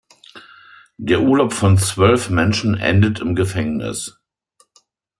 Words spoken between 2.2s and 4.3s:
Menschen endete im Gefängnis.